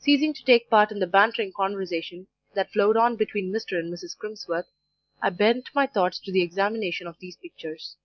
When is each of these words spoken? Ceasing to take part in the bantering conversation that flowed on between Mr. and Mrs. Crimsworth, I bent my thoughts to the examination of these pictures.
Ceasing 0.00 0.32
to 0.32 0.42
take 0.42 0.70
part 0.70 0.90
in 0.90 1.00
the 1.00 1.06
bantering 1.06 1.52
conversation 1.52 2.28
that 2.54 2.72
flowed 2.72 2.96
on 2.96 3.14
between 3.14 3.52
Mr. 3.52 3.78
and 3.78 3.92
Mrs. 3.92 4.16
Crimsworth, 4.16 4.70
I 5.20 5.28
bent 5.28 5.68
my 5.74 5.86
thoughts 5.86 6.18
to 6.20 6.32
the 6.32 6.40
examination 6.40 7.06
of 7.06 7.18
these 7.18 7.36
pictures. 7.36 7.96